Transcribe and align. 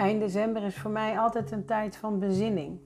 Eind 0.00 0.20
december 0.20 0.62
is 0.62 0.78
voor 0.78 0.90
mij 0.90 1.18
altijd 1.18 1.50
een 1.50 1.64
tijd 1.64 1.96
van 1.96 2.18
bezinning. 2.18 2.78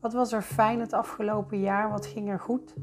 Wat 0.00 0.12
was 0.12 0.32
er 0.32 0.42
fijn 0.42 0.80
het 0.80 0.92
afgelopen 0.92 1.60
jaar? 1.60 1.90
Wat 1.90 2.06
ging 2.06 2.28
er 2.28 2.40
goed? 2.40 2.74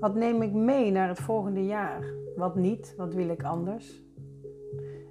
Wat 0.00 0.14
neem 0.14 0.42
ik 0.42 0.52
mee 0.52 0.90
naar 0.90 1.08
het 1.08 1.18
volgende 1.18 1.64
jaar? 1.64 2.04
Wat 2.36 2.54
niet? 2.54 2.94
Wat 2.96 3.14
wil 3.14 3.28
ik 3.28 3.42
anders? 3.42 4.02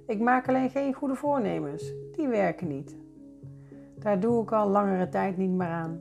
Ik 0.06 0.20
maak 0.20 0.48
alleen 0.48 0.70
geen 0.70 0.94
goede 0.94 1.14
voornemens. 1.14 1.92
Die 2.12 2.28
werken 2.28 2.68
niet. 2.68 2.96
Daar 3.98 4.20
doe 4.20 4.42
ik 4.42 4.52
al 4.52 4.68
langere 4.68 5.08
tijd 5.08 5.36
niet 5.36 5.50
meer 5.50 5.68
aan. 5.68 6.00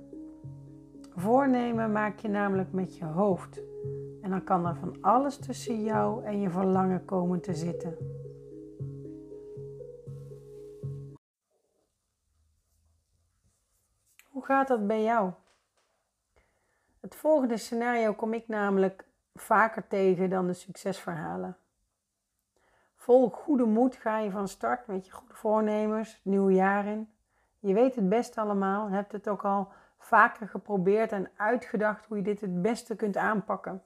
Voornemen 1.16 1.92
maak 1.92 2.20
je 2.20 2.28
namelijk 2.28 2.72
met 2.72 2.98
je 2.98 3.06
hoofd. 3.06 3.62
En 4.22 4.30
dan 4.30 4.44
kan 4.44 4.68
er 4.68 4.76
van 4.76 4.96
alles 5.02 5.38
tussen 5.38 5.84
jou 5.84 6.24
en 6.24 6.40
je 6.40 6.50
verlangen 6.50 7.06
komen 7.06 7.42
te 7.42 7.54
zitten. 7.54 7.96
Gaat 14.52 14.68
dat 14.68 14.88
bij 14.88 15.04
jou? 15.04 15.32
Het 17.00 17.16
volgende 17.16 17.58
scenario 17.58 18.14
kom 18.14 18.34
ik 18.34 18.48
namelijk 18.48 19.06
vaker 19.34 19.88
tegen 19.88 20.30
dan 20.30 20.48
de 20.48 20.54
succesverhalen. 20.54 21.58
Vol 22.96 23.30
goede 23.30 23.66
moed 23.66 23.96
ga 23.96 24.18
je 24.18 24.32
van 24.32 24.48
start 24.48 24.88
met 24.88 25.06
je 25.06 25.12
goede 25.12 25.34
voornemens, 25.34 26.20
nieuw 26.24 26.50
jaar 26.50 26.86
in. 26.86 27.14
Je 27.60 27.74
weet 27.74 27.96
het 27.96 28.10
best 28.10 28.38
allemaal, 28.38 28.90
hebt 28.90 29.12
het 29.12 29.28
ook 29.28 29.46
al 29.46 29.72
vaker 29.98 30.48
geprobeerd 30.48 31.12
en 31.12 31.32
uitgedacht 31.36 32.06
hoe 32.06 32.18
je 32.18 32.24
dit 32.24 32.42
het 32.42 32.62
beste 32.62 32.96
kunt 32.96 33.18
aanpakken. 33.18 33.84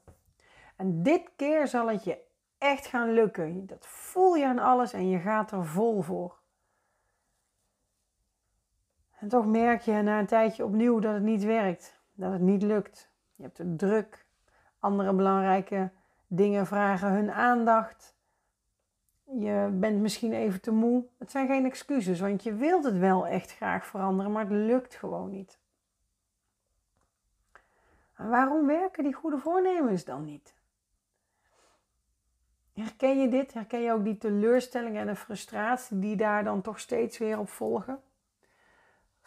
En 0.76 1.04
dit 1.04 1.30
keer 1.36 1.68
zal 1.68 1.90
het 1.90 2.04
je 2.04 2.18
echt 2.58 2.86
gaan 2.86 3.14
lukken. 3.14 3.68
Dat 3.68 3.86
voel 3.88 4.36
je 4.36 4.46
aan 4.46 4.60
alles 4.60 4.94
en 4.94 5.10
je 5.10 5.20
gaat 5.20 5.52
er 5.52 5.66
vol 5.66 6.02
voor. 6.02 6.44
En 9.26 9.32
toch 9.32 9.46
merk 9.46 9.82
je 9.82 10.02
na 10.02 10.20
een 10.20 10.26
tijdje 10.26 10.66
opnieuw 10.66 11.00
dat 11.00 11.14
het 11.14 11.24
niet 11.24 11.44
werkt, 11.44 12.00
dat 12.14 12.32
het 12.32 12.42
niet 12.42 12.62
lukt. 12.62 13.12
Je 13.36 13.44
hebt 13.44 13.58
het 13.58 13.80
druk. 13.80 14.26
Andere 14.80 15.14
belangrijke 15.14 15.92
dingen 16.28 16.68
vragen 16.68 17.12
hun 17.12 17.32
aandacht. 17.32 18.16
Je 19.24 19.70
bent 19.74 20.02
misschien 20.02 20.34
even 20.34 20.62
te 20.62 20.72
moe. 20.72 21.06
Het 21.18 21.32
zijn 21.32 21.48
geen 21.48 21.66
excuses, 21.66 22.20
want 22.20 22.44
je 22.44 22.54
wilt 22.54 22.84
het 22.84 22.98
wel 22.98 23.28
echt 23.28 23.56
graag 23.56 23.86
veranderen, 23.86 24.32
maar 24.32 24.44
het 24.44 24.52
lukt 24.52 24.96
gewoon 24.96 25.30
niet. 25.30 25.60
En 28.16 28.30
waarom 28.30 28.68
werken 28.68 29.04
die 29.04 29.14
goede 29.14 29.38
voornemens 29.38 30.04
dan 30.04 30.24
niet? 30.24 30.56
Herken 32.74 33.22
je 33.22 33.30
dit? 33.30 33.54
Herken 33.54 33.82
je 33.82 33.92
ook 33.92 34.04
die 34.04 34.18
teleurstelling 34.18 34.98
en 34.98 35.08
de 35.08 35.16
frustratie 35.16 36.00
die 36.00 36.16
daar 36.16 36.44
dan 36.44 36.62
toch 36.62 36.80
steeds 36.80 37.18
weer 37.18 37.40
op 37.40 37.50
volgen? 37.50 38.04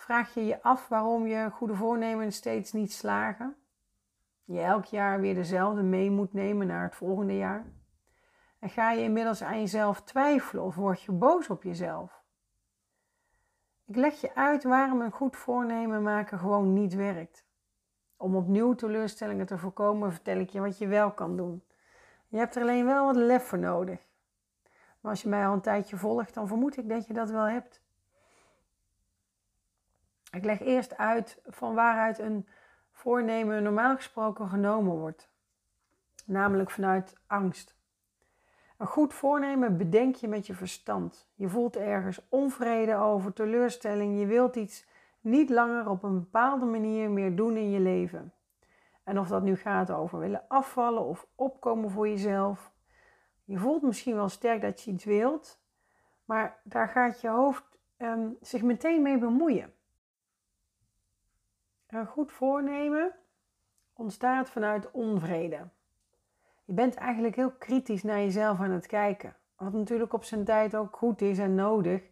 Vraag 0.09 0.35
je 0.35 0.45
je 0.45 0.63
af 0.63 0.89
waarom 0.89 1.27
je 1.27 1.51
goede 1.51 1.75
voornemens 1.75 2.37
steeds 2.37 2.73
niet 2.73 2.93
slagen? 2.93 3.57
Je 4.45 4.61
elk 4.61 4.85
jaar 4.85 5.21
weer 5.21 5.35
dezelfde 5.35 5.83
mee 5.83 6.11
moet 6.11 6.33
nemen 6.33 6.67
naar 6.67 6.83
het 6.83 6.95
volgende 6.95 7.37
jaar? 7.37 7.67
En 8.59 8.69
ga 8.69 8.91
je 8.91 9.03
inmiddels 9.03 9.43
aan 9.43 9.61
jezelf 9.61 10.03
twijfelen 10.03 10.65
of 10.65 10.75
word 10.75 11.03
je 11.03 11.13
boos 11.13 11.51
op 11.51 11.63
jezelf? 11.63 12.23
Ik 13.87 13.97
leg 13.97 14.21
je 14.21 14.35
uit 14.35 14.65
waarom 14.65 15.01
een 15.01 15.13
goed 15.13 15.37
voornemen 15.37 16.03
maken 16.03 16.39
gewoon 16.39 16.73
niet 16.73 16.95
werkt. 16.95 17.47
Om 18.17 18.37
opnieuw 18.37 18.75
teleurstellingen 18.75 19.47
te 19.47 19.59
voorkomen, 19.59 20.13
vertel 20.13 20.39
ik 20.39 20.49
je 20.49 20.61
wat 20.61 20.79
je 20.79 20.87
wel 20.87 21.13
kan 21.13 21.37
doen. 21.37 21.65
Je 22.29 22.39
hebt 22.39 22.57
er 22.57 22.63
alleen 22.63 22.87
wel 22.87 23.05
wat 23.05 23.17
lef 23.17 23.45
voor 23.45 23.59
nodig. 23.59 24.09
Maar 25.01 25.11
als 25.11 25.23
je 25.23 25.29
mij 25.29 25.47
al 25.47 25.53
een 25.53 25.61
tijdje 25.61 25.97
volgt, 25.97 26.35
dan 26.35 26.49
vermoed 26.49 26.77
ik 26.77 26.89
dat 26.89 27.07
je 27.07 27.13
dat 27.13 27.31
wel 27.31 27.49
hebt. 27.49 27.87
Ik 30.31 30.45
leg 30.45 30.61
eerst 30.61 30.97
uit 30.97 31.41
van 31.47 31.75
waaruit 31.75 32.19
een 32.19 32.49
voornemen 32.93 33.63
normaal 33.63 33.97
gesproken 33.97 34.49
genomen 34.49 34.97
wordt. 34.97 35.31
Namelijk 36.25 36.71
vanuit 36.71 37.15
angst. 37.27 37.77
Een 38.79 38.87
goed 38.87 39.15
voornemen 39.15 39.77
bedenk 39.77 40.15
je 40.15 40.29
met 40.29 40.47
je 40.47 40.55
verstand. 40.55 41.31
Je 41.35 41.49
voelt 41.49 41.77
ergens 41.77 42.29
onvrede 42.29 42.97
over, 42.97 43.33
teleurstelling. 43.33 44.19
Je 44.19 44.27
wilt 44.27 44.57
iets 44.57 44.87
niet 45.21 45.51
langer 45.51 45.89
op 45.89 46.03
een 46.03 46.21
bepaalde 46.21 46.65
manier 46.65 47.11
meer 47.11 47.37
doen 47.37 47.57
in 47.57 47.71
je 47.71 47.81
leven. 47.81 48.33
En 49.05 49.19
of 49.19 49.29
dat 49.29 49.43
nu 49.43 49.57
gaat 49.57 49.91
over 49.91 50.19
willen 50.19 50.45
afvallen 50.49 51.05
of 51.05 51.27
opkomen 51.35 51.91
voor 51.91 52.09
jezelf. 52.09 52.73
Je 53.45 53.59
voelt 53.59 53.83
misschien 53.83 54.15
wel 54.15 54.29
sterk 54.29 54.61
dat 54.61 54.83
je 54.83 54.91
iets 54.91 55.05
wilt, 55.05 55.61
maar 56.25 56.61
daar 56.63 56.89
gaat 56.89 57.21
je 57.21 57.29
hoofd 57.29 57.79
um, 57.99 58.37
zich 58.41 58.63
meteen 58.63 59.03
mee 59.03 59.19
bemoeien. 59.19 59.73
Een 61.89 62.07
goed 62.07 62.33
voornemen 62.33 63.15
ontstaat 63.93 64.51
vanuit 64.51 64.91
onvrede. 64.91 65.69
Je 66.65 66.73
bent 66.73 66.95
eigenlijk 66.95 67.37
heel 67.37 67.53
kritisch 67.53 68.03
naar 68.03 68.19
jezelf 68.19 68.61
aan 68.61 68.71
het 68.71 68.87
kijken. 68.87 69.37
Wat 69.57 69.73
natuurlijk 69.73 70.13
op 70.13 70.25
zijn 70.25 70.45
tijd 70.45 70.77
ook 70.77 70.97
goed 70.97 71.21
is 71.21 71.39
en 71.39 71.55
nodig. 71.55 72.03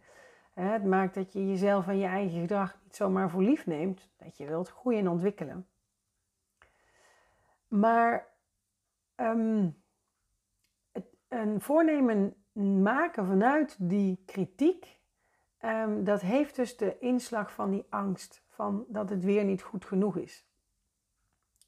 Het 0.55 0.85
maakt 0.85 1.15
dat 1.15 1.33
je 1.33 1.49
jezelf 1.49 1.89
en 1.89 1.99
je 1.99 2.07
eigen 2.07 2.41
gedrag 2.41 2.79
niet 2.83 2.97
zomaar 2.97 3.31
voor 3.31 3.43
lief 3.43 3.67
neemt. 3.67 4.09
Dat 4.17 4.37
je 4.37 4.47
wilt 4.47 4.69
groeien 4.69 5.01
en 5.01 5.09
ontwikkelen. 5.09 5.69
Maar 7.69 8.29
het, 10.93 11.07
een 11.29 11.61
voornemen 11.61 12.35
maken 12.83 13.27
vanuit 13.27 13.77
die 13.79 14.23
kritiek, 14.27 15.01
um, 15.61 16.05
dat 16.05 16.21
heeft 16.21 16.57
dus 16.57 16.77
de 16.77 16.99
inslag 16.99 17.53
van 17.53 17.71
die 17.71 17.87
angst 17.89 18.46
van 18.57 18.85
dat 18.89 19.11
het 19.11 19.25
weer 19.25 19.45
niet 19.45 19.63
goed 19.63 19.85
genoeg 19.85 20.17
is. 20.17 20.47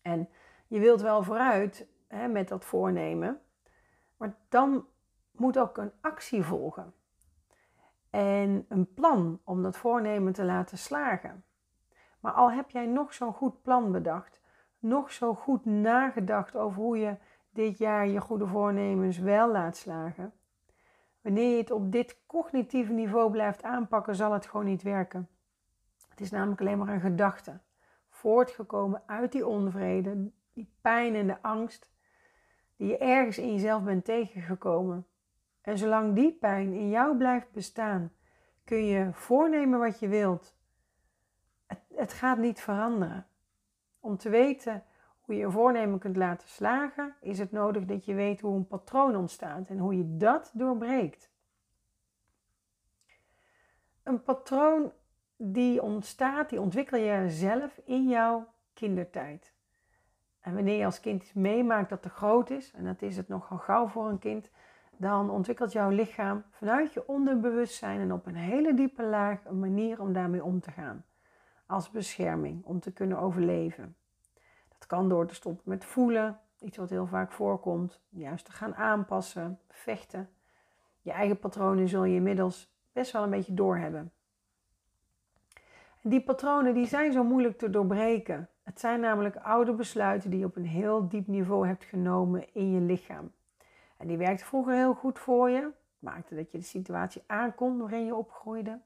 En 0.02 0.28
je 0.66 0.78
wilt 0.78 1.00
wel 1.00 1.22
vooruit 1.22 1.88
hè, 2.06 2.28
met 2.28 2.48
dat 2.48 2.64
voornemen, 2.64 3.40
maar 4.16 4.36
dan 4.48 4.86
moet 5.30 5.58
ook 5.58 5.76
een 5.76 5.92
actie 6.00 6.42
volgen. 6.42 6.94
En 8.10 8.66
een 8.68 8.94
plan 8.94 9.40
om 9.44 9.62
dat 9.62 9.76
voornemen 9.76 10.32
te 10.32 10.44
laten 10.44 10.78
slagen. 10.78 11.44
Maar 12.20 12.32
al 12.32 12.52
heb 12.52 12.70
jij 12.70 12.86
nog 12.86 13.14
zo'n 13.14 13.32
goed 13.32 13.62
plan 13.62 13.92
bedacht, 13.92 14.40
nog 14.78 15.12
zo 15.12 15.34
goed 15.34 15.64
nagedacht 15.64 16.56
over 16.56 16.82
hoe 16.82 16.98
je 16.98 17.16
dit 17.50 17.78
jaar 17.78 18.06
je 18.06 18.20
goede 18.20 18.46
voornemens 18.46 19.18
wel 19.18 19.50
laat 19.50 19.76
slagen, 19.76 20.32
wanneer 21.20 21.50
je 21.50 21.56
het 21.56 21.70
op 21.70 21.92
dit 21.92 22.18
cognitieve 22.26 22.92
niveau 22.92 23.30
blijft 23.30 23.62
aanpakken, 23.62 24.14
zal 24.14 24.32
het 24.32 24.46
gewoon 24.46 24.66
niet 24.66 24.82
werken. 24.82 25.28
Het 26.18 26.26
is 26.26 26.32
namelijk 26.32 26.60
alleen 26.60 26.78
maar 26.78 26.88
een 26.88 27.00
gedachte, 27.00 27.60
voortgekomen 28.08 29.02
uit 29.06 29.32
die 29.32 29.46
onvrede, 29.46 30.30
die 30.52 30.72
pijn 30.80 31.14
en 31.14 31.26
de 31.26 31.42
angst 31.42 31.90
die 32.76 32.88
je 32.88 32.98
ergens 32.98 33.38
in 33.38 33.52
jezelf 33.52 33.82
bent 33.82 34.04
tegengekomen. 34.04 35.06
En 35.60 35.78
zolang 35.78 36.14
die 36.14 36.32
pijn 36.32 36.72
in 36.72 36.88
jou 36.88 37.16
blijft 37.16 37.50
bestaan, 37.52 38.12
kun 38.64 38.84
je 38.84 39.12
voornemen 39.12 39.78
wat 39.78 39.98
je 39.98 40.08
wilt. 40.08 40.56
Het, 41.66 41.80
het 41.94 42.12
gaat 42.12 42.38
niet 42.38 42.60
veranderen. 42.60 43.26
Om 44.00 44.16
te 44.16 44.28
weten 44.28 44.84
hoe 45.20 45.34
je 45.34 45.44
een 45.44 45.52
voornemen 45.52 45.98
kunt 45.98 46.16
laten 46.16 46.48
slagen, 46.48 47.14
is 47.20 47.38
het 47.38 47.52
nodig 47.52 47.84
dat 47.84 48.04
je 48.04 48.14
weet 48.14 48.40
hoe 48.40 48.56
een 48.56 48.66
patroon 48.66 49.16
ontstaat 49.16 49.68
en 49.68 49.78
hoe 49.78 49.96
je 49.96 50.16
dat 50.16 50.50
doorbreekt. 50.54 51.30
Een 54.02 54.22
patroon 54.22 54.92
die 55.40 55.82
ontstaat, 55.82 56.48
die 56.48 56.60
ontwikkel 56.60 56.98
je 56.98 57.30
zelf 57.30 57.80
in 57.84 58.08
jouw 58.08 58.46
kindertijd. 58.74 59.52
En 60.40 60.54
wanneer 60.54 60.78
je 60.78 60.84
als 60.84 61.00
kind 61.00 61.22
iets 61.22 61.32
meemaakt 61.32 61.88
dat 61.88 62.02
te 62.02 62.08
groot 62.08 62.50
is, 62.50 62.72
en 62.72 62.84
dat 62.84 63.02
is 63.02 63.16
het 63.16 63.28
nogal 63.28 63.58
gauw 63.58 63.86
voor 63.86 64.08
een 64.08 64.18
kind, 64.18 64.50
dan 64.96 65.30
ontwikkelt 65.30 65.72
jouw 65.72 65.90
lichaam 65.90 66.44
vanuit 66.50 66.92
je 66.92 67.08
onderbewustzijn 67.08 68.00
en 68.00 68.12
op 68.12 68.26
een 68.26 68.34
hele 68.34 68.74
diepe 68.74 69.02
laag 69.02 69.44
een 69.44 69.58
manier 69.58 70.00
om 70.00 70.12
daarmee 70.12 70.44
om 70.44 70.60
te 70.60 70.70
gaan. 70.70 71.04
Als 71.66 71.90
bescherming, 71.90 72.64
om 72.64 72.80
te 72.80 72.92
kunnen 72.92 73.18
overleven. 73.18 73.96
Dat 74.68 74.86
kan 74.86 75.08
door 75.08 75.26
te 75.26 75.34
stoppen 75.34 75.62
met 75.64 75.84
voelen, 75.84 76.40
iets 76.60 76.76
wat 76.76 76.90
heel 76.90 77.06
vaak 77.06 77.32
voorkomt, 77.32 78.00
juist 78.08 78.44
te 78.44 78.52
gaan 78.52 78.74
aanpassen, 78.74 79.60
vechten. 79.68 80.28
Je 81.02 81.12
eigen 81.12 81.38
patronen 81.38 81.88
zul 81.88 82.04
je 82.04 82.14
inmiddels 82.14 82.72
best 82.92 83.12
wel 83.12 83.22
een 83.22 83.30
beetje 83.30 83.54
doorhebben. 83.54 84.12
Die 86.08 86.20
patronen 86.20 86.74
die 86.74 86.86
zijn 86.86 87.12
zo 87.12 87.24
moeilijk 87.24 87.58
te 87.58 87.70
doorbreken. 87.70 88.48
Het 88.62 88.80
zijn 88.80 89.00
namelijk 89.00 89.36
oude 89.36 89.72
besluiten 89.72 90.30
die 90.30 90.38
je 90.38 90.44
op 90.44 90.56
een 90.56 90.66
heel 90.66 91.08
diep 91.08 91.26
niveau 91.26 91.66
hebt 91.66 91.84
genomen 91.84 92.54
in 92.54 92.72
je 92.72 92.80
lichaam. 92.80 93.32
En 93.96 94.06
die 94.06 94.16
werkte 94.16 94.44
vroeger 94.44 94.74
heel 94.74 94.94
goed 94.94 95.18
voor 95.18 95.50
je. 95.50 95.70
Maakte 95.98 96.34
dat 96.34 96.50
je 96.50 96.58
de 96.58 96.64
situatie 96.64 97.22
aankon 97.26 97.78
waarin 97.78 98.04
je 98.04 98.14
opgroeide. 98.14 98.80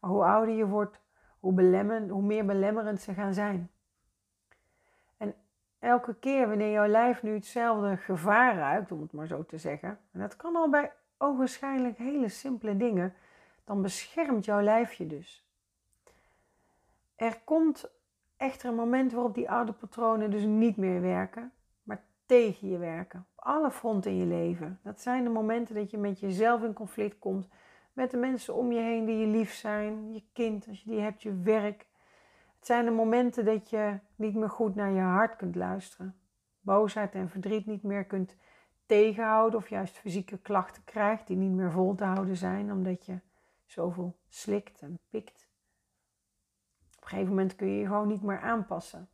Maar 0.00 0.10
hoe 0.10 0.24
ouder 0.24 0.54
je 0.54 0.66
wordt, 0.66 1.00
hoe, 1.40 2.06
hoe 2.08 2.22
meer 2.22 2.44
belemmerend 2.44 3.00
ze 3.00 3.14
gaan 3.14 3.34
zijn. 3.34 3.70
En 5.16 5.34
elke 5.78 6.14
keer 6.14 6.48
wanneer 6.48 6.70
jouw 6.70 6.88
lijf 6.88 7.22
nu 7.22 7.34
hetzelfde 7.34 7.96
gevaar 7.96 8.56
ruikt, 8.56 8.92
om 8.92 9.00
het 9.00 9.12
maar 9.12 9.26
zo 9.26 9.44
te 9.44 9.58
zeggen. 9.58 9.98
En 10.12 10.20
dat 10.20 10.36
kan 10.36 10.56
al 10.56 10.70
bij 10.70 10.92
ogenschijnlijk 11.18 11.98
hele 11.98 12.28
simpele 12.28 12.76
dingen 12.76 13.14
dan 13.64 13.82
beschermt 13.82 14.44
jouw 14.44 14.60
lijf 14.60 14.92
je 14.92 15.06
dus. 15.06 15.43
Er 17.16 17.40
komt 17.44 17.90
echter 18.36 18.68
een 18.68 18.74
moment 18.74 19.12
waarop 19.12 19.34
die 19.34 19.50
oude 19.50 19.72
patronen 19.72 20.30
dus 20.30 20.42
niet 20.42 20.76
meer 20.76 21.00
werken, 21.00 21.52
maar 21.82 22.04
tegen 22.26 22.68
je 22.68 22.78
werken. 22.78 23.26
Op 23.36 23.44
alle 23.44 23.70
fronten 23.70 24.10
in 24.10 24.16
je 24.16 24.26
leven. 24.26 24.80
Dat 24.82 25.00
zijn 25.00 25.24
de 25.24 25.30
momenten 25.30 25.74
dat 25.74 25.90
je 25.90 25.98
met 25.98 26.20
jezelf 26.20 26.62
in 26.62 26.72
conflict 26.72 27.18
komt, 27.18 27.48
met 27.92 28.10
de 28.10 28.16
mensen 28.16 28.54
om 28.54 28.72
je 28.72 28.80
heen 28.80 29.04
die 29.04 29.16
je 29.16 29.26
lief 29.26 29.52
zijn, 29.52 30.12
je 30.12 30.22
kind 30.32 30.68
als 30.68 30.82
je 30.82 30.90
die 30.90 31.00
hebt, 31.00 31.22
je 31.22 31.40
werk. 31.40 31.86
Het 32.56 32.66
zijn 32.66 32.84
de 32.84 32.90
momenten 32.90 33.44
dat 33.44 33.70
je 33.70 33.98
niet 34.16 34.34
meer 34.34 34.50
goed 34.50 34.74
naar 34.74 34.90
je 34.90 35.00
hart 35.00 35.36
kunt 35.36 35.54
luisteren. 35.54 36.16
Boosheid 36.60 37.14
en 37.14 37.28
verdriet 37.28 37.66
niet 37.66 37.82
meer 37.82 38.04
kunt 38.04 38.36
tegenhouden 38.86 39.58
of 39.58 39.68
juist 39.68 39.98
fysieke 39.98 40.38
klachten 40.38 40.84
krijgt 40.84 41.26
die 41.26 41.36
niet 41.36 41.52
meer 41.52 41.70
vol 41.70 41.94
te 41.94 42.04
houden 42.04 42.36
zijn 42.36 42.72
omdat 42.72 43.06
je 43.06 43.18
zoveel 43.66 44.16
slikt 44.28 44.80
en 44.80 44.98
pikt. 45.10 45.43
Op 47.04 47.10
een 47.10 47.16
gegeven 47.16 47.34
moment 47.34 47.56
kun 47.56 47.68
je 47.68 47.78
je 47.78 47.86
gewoon 47.86 48.08
niet 48.08 48.22
meer 48.22 48.40
aanpassen. 48.40 49.08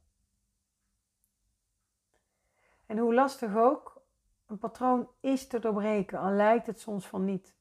En 2.86 2.98
hoe 2.98 3.14
lastig 3.14 3.56
ook, 3.56 4.02
een 4.46 4.58
patroon 4.58 5.08
is 5.20 5.46
te 5.46 5.58
doorbreken, 5.58 6.18
al 6.18 6.30
lijkt 6.30 6.66
het 6.66 6.80
soms 6.80 7.06
van 7.06 7.24
niet. 7.24 7.56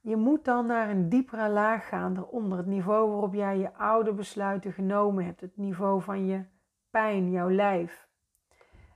Je 0.00 0.16
moet 0.16 0.44
dan 0.44 0.66
naar 0.66 0.90
een 0.90 1.08
diepere 1.08 1.48
laag 1.48 1.88
gaan 1.88 2.16
eronder, 2.16 2.58
het 2.58 2.66
niveau 2.66 3.10
waarop 3.10 3.34
jij 3.34 3.58
je 3.58 3.74
oude 3.74 4.12
besluiten 4.12 4.72
genomen 4.72 5.24
hebt, 5.24 5.40
het 5.40 5.56
niveau 5.56 6.02
van 6.02 6.26
je 6.26 6.44
pijn, 6.90 7.30
jouw 7.30 7.50
lijf. 7.50 8.08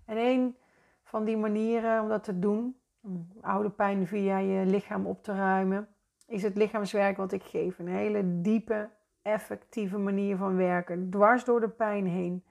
En 0.04 0.16
een 0.16 0.56
van 1.02 1.24
die 1.24 1.36
manieren 1.36 2.02
om 2.02 2.08
dat 2.08 2.24
te 2.24 2.38
doen, 2.38 2.80
om 3.00 3.28
oude 3.40 3.70
pijn 3.70 4.06
via 4.06 4.38
je 4.38 4.66
lichaam 4.66 5.06
op 5.06 5.22
te 5.22 5.34
ruimen, 5.34 5.88
is 6.26 6.42
het 6.42 6.56
lichaamswerk 6.56 7.16
wat 7.16 7.32
ik 7.32 7.42
geef. 7.42 7.78
Een 7.78 7.88
hele 7.88 8.40
diepe, 8.40 8.90
effectieve 9.22 9.98
manier 9.98 10.36
van 10.36 10.56
werken, 10.56 11.10
dwars 11.10 11.44
door 11.44 11.60
de 11.60 11.68
pijn 11.68 12.06
heen. 12.06 12.44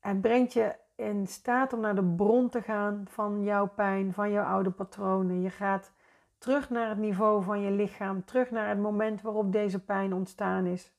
Het 0.00 0.20
brengt 0.20 0.52
je 0.52 0.76
in 0.94 1.26
staat 1.26 1.72
om 1.72 1.80
naar 1.80 1.94
de 1.94 2.14
bron 2.16 2.48
te 2.48 2.62
gaan 2.62 3.04
van 3.08 3.42
jouw 3.42 3.68
pijn, 3.68 4.12
van 4.12 4.30
jouw 4.30 4.44
oude 4.44 4.70
patronen. 4.70 5.42
Je 5.42 5.50
gaat 5.50 5.92
terug 6.38 6.70
naar 6.70 6.88
het 6.88 6.98
niveau 6.98 7.42
van 7.42 7.60
je 7.60 7.70
lichaam, 7.70 8.24
terug 8.24 8.50
naar 8.50 8.68
het 8.68 8.78
moment 8.78 9.22
waarop 9.22 9.52
deze 9.52 9.84
pijn 9.84 10.12
ontstaan 10.12 10.66
is. 10.66 10.92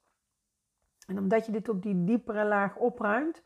En 1.08 1.18
omdat 1.18 1.46
je 1.46 1.52
dit 1.52 1.70
op 1.70 1.81
die 1.81 2.04
diepere 2.04 2.46
laag 2.46 2.76
opruimt 2.76 3.44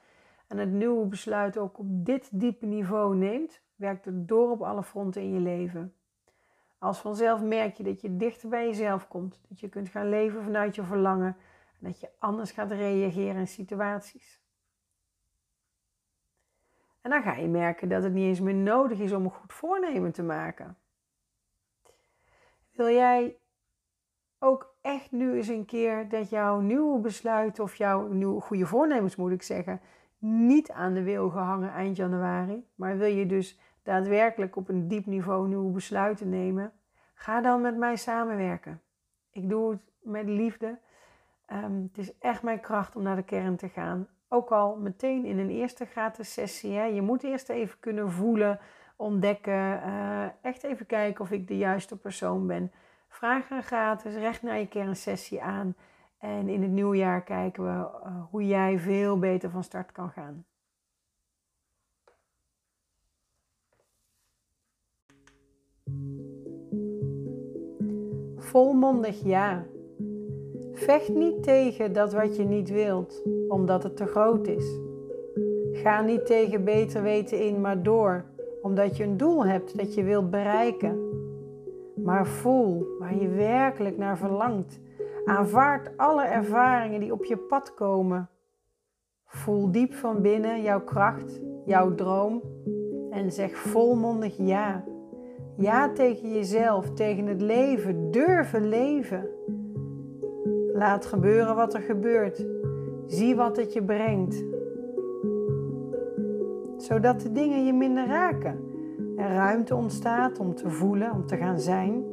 en 0.47 0.57
het 0.57 0.71
nieuwe 0.71 1.06
besluit 1.06 1.57
ook 1.57 1.80
op 1.80 2.06
dit 2.06 2.30
diepe 2.39 2.65
niveau 2.65 3.15
neemt, 3.15 3.62
werkt 3.75 4.06
het 4.06 4.27
door 4.27 4.50
op 4.50 4.62
alle 4.62 4.83
fronten 4.83 5.21
in 5.21 5.33
je 5.33 5.39
leven. 5.39 5.94
Als 6.83 7.00
vanzelf 7.00 7.41
merk 7.41 7.77
je 7.77 7.83
dat 7.83 8.01
je 8.01 8.18
dichter 8.18 8.50
bij 8.50 8.65
jezelf 8.68 9.07
komt, 9.07 9.41
dat 9.50 9.59
je 9.59 9.69
kunt 9.69 9.89
gaan 9.89 10.09
leven 10.09 10.44
vanuit 10.44 10.75
je 10.75 10.83
verlangen 10.83 11.38
en 11.80 11.88
dat 11.88 12.00
je 12.00 12.09
anders 12.19 12.51
gaat 12.51 12.71
reageren 12.71 13.35
in 13.35 13.47
situaties. 13.47 14.41
En 17.01 17.09
dan 17.09 17.21
ga 17.21 17.35
je 17.35 17.47
merken 17.47 17.89
dat 17.89 18.03
het 18.03 18.13
niet 18.13 18.25
eens 18.25 18.39
meer 18.39 18.56
nodig 18.56 19.00
is 19.00 19.12
om 19.12 19.24
een 19.24 19.31
goed 19.31 19.53
voornemen 19.53 20.12
te 20.12 20.24
maken. 20.24 20.77
Wil 22.71 22.89
jij 22.89 23.38
ook 24.39 24.75
echt 24.81 25.12
nu 25.12 25.35
eens 25.35 25.47
een 25.47 25.65
keer 25.65 26.09
dat 26.09 26.30
jouw 26.30 26.59
nieuwe 26.59 27.00
besluit 27.00 27.59
of 27.59 27.75
jouw 27.75 28.07
nieuwe 28.07 28.41
goede 28.41 28.65
voornemens 28.65 29.15
moet 29.15 29.31
ik 29.31 29.44
zeggen, 29.44 29.81
niet 30.18 30.71
aan 30.71 30.94
de 30.94 31.03
wil 31.03 31.30
gehangen 31.30 31.71
eind 31.71 31.95
januari, 31.95 32.68
maar 32.75 32.97
wil 32.97 33.09
je 33.09 33.25
dus 33.25 33.59
daadwerkelijk 33.83 34.56
op 34.56 34.69
een 34.69 34.88
diep 34.88 35.06
niveau 35.06 35.47
nieuwe 35.47 35.71
besluiten 35.71 36.30
nemen, 36.30 36.71
ga 37.13 37.41
dan 37.41 37.62
met 37.62 37.77
mij 37.77 37.95
samenwerken. 37.95 38.81
Ik 39.31 39.50
doe 39.50 39.71
het 39.71 39.81
met 40.01 40.27
liefde. 40.27 40.77
Um, 41.51 41.89
het 41.94 41.97
is 41.97 42.18
echt 42.19 42.44
mijn 42.44 42.59
kracht 42.59 42.95
om 42.95 43.03
naar 43.03 43.15
de 43.15 43.24
kern 43.24 43.56
te 43.56 43.69
gaan. 43.69 44.07
Ook 44.27 44.51
al 44.51 44.75
meteen 44.75 45.25
in 45.25 45.39
een 45.39 45.50
eerste 45.50 45.85
gratis 45.85 46.33
sessie. 46.33 46.74
Hè. 46.74 46.83
Je 46.83 47.01
moet 47.01 47.24
eerst 47.24 47.50
even 47.50 47.80
kunnen 47.80 48.12
voelen, 48.12 48.59
ontdekken. 48.95 49.81
Uh, 49.85 50.25
echt 50.41 50.63
even 50.63 50.85
kijken 50.85 51.24
of 51.24 51.31
ik 51.31 51.47
de 51.47 51.57
juiste 51.57 51.97
persoon 51.97 52.47
ben. 52.47 52.71
Vraag 53.07 53.50
een 53.50 53.63
gratis 53.63 54.15
recht 54.15 54.41
naar 54.41 54.59
je 54.59 54.68
kernsessie 54.68 55.41
aan. 55.41 55.75
En 56.18 56.50
in 56.50 56.62
het 56.62 56.71
nieuwjaar 56.71 57.24
kijken 57.24 57.63
we 57.63 57.69
uh, 57.69 58.24
hoe 58.30 58.47
jij 58.47 58.80
veel 58.80 59.19
beter 59.19 59.50
van 59.50 59.63
start 59.63 59.91
kan 59.91 60.09
gaan. 60.09 60.45
Volmondig 68.53 69.23
ja. 69.23 69.65
Vecht 70.73 71.09
niet 71.09 71.44
tegen 71.44 71.94
dat 71.94 72.13
wat 72.13 72.35
je 72.35 72.44
niet 72.44 72.69
wilt, 72.69 73.23
omdat 73.47 73.83
het 73.83 73.97
te 73.97 74.05
groot 74.05 74.47
is. 74.47 74.79
Ga 75.71 76.01
niet 76.01 76.25
tegen 76.25 76.63
beter 76.63 77.01
weten 77.01 77.45
in, 77.45 77.61
maar 77.61 77.83
door, 77.83 78.25
omdat 78.61 78.97
je 78.97 79.03
een 79.03 79.17
doel 79.17 79.45
hebt 79.45 79.77
dat 79.77 79.94
je 79.94 80.03
wilt 80.03 80.29
bereiken. 80.29 81.00
Maar 81.95 82.27
voel 82.27 82.85
waar 83.00 83.15
je 83.15 83.29
werkelijk 83.29 83.97
naar 83.97 84.17
verlangt. 84.17 84.79
Aanvaard 85.25 85.97
alle 85.97 86.25
ervaringen 86.25 86.99
die 86.99 87.13
op 87.13 87.25
je 87.25 87.38
pad 87.38 87.73
komen. 87.73 88.29
Voel 89.25 89.71
diep 89.71 89.94
van 89.94 90.21
binnen 90.21 90.61
jouw 90.61 90.81
kracht, 90.81 91.41
jouw 91.65 91.95
droom 91.95 92.41
en 93.09 93.31
zeg 93.31 93.56
volmondig 93.57 94.38
ja. 94.38 94.83
Ja 95.57 95.91
tegen 95.91 96.33
jezelf, 96.33 96.94
tegen 96.94 97.25
het 97.25 97.41
leven, 97.41 98.11
durven 98.11 98.69
leven. 98.69 99.29
Laat 100.73 101.05
gebeuren 101.05 101.55
wat 101.55 101.73
er 101.73 101.81
gebeurt. 101.81 102.45
Zie 103.07 103.35
wat 103.35 103.57
het 103.57 103.73
je 103.73 103.83
brengt. 103.83 104.44
Zodat 106.77 107.21
de 107.21 107.31
dingen 107.31 107.65
je 107.65 107.73
minder 107.73 108.07
raken. 108.07 108.59
Er 109.17 109.29
ruimte 109.29 109.75
ontstaat 109.75 110.39
om 110.39 110.55
te 110.55 110.69
voelen, 110.69 111.11
om 111.11 111.25
te 111.25 111.38
gaan 111.38 111.59
zijn. 111.59 112.03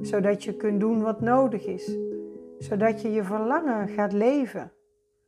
Zodat 0.00 0.44
je 0.44 0.54
kunt 0.54 0.80
doen 0.80 1.02
wat 1.02 1.20
nodig 1.20 1.66
is. 1.66 1.96
Zodat 2.58 3.02
je 3.02 3.10
je 3.10 3.24
verlangen 3.24 3.88
gaat 3.88 4.12
leven. 4.12 4.72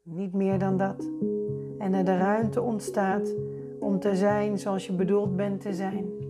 Niet 0.03 0.33
meer 0.33 0.59
dan 0.59 0.77
dat. 0.77 1.11
En 1.79 1.95
er 1.95 2.05
de 2.05 2.17
ruimte 2.17 2.63
ontstaat 2.63 3.35
om 3.81 3.99
te 3.99 4.17
zijn 4.17 4.59
zoals 4.59 4.87
je 4.87 4.93
bedoeld 4.93 5.37
bent 5.37 5.61
te 5.61 5.73
zijn. 5.73 6.22